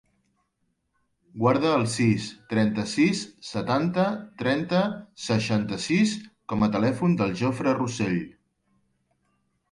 Guarda 1.41 1.73
el 1.79 1.83
sis, 1.95 2.23
trenta-sis, 2.53 3.19
setanta, 3.49 4.05
trenta, 4.39 4.79
seixanta-sis 5.25 6.15
com 6.53 6.65
a 6.69 6.71
telèfon 6.77 7.13
del 7.21 7.35
Jofre 7.43 7.75
Rossell. 7.81 8.17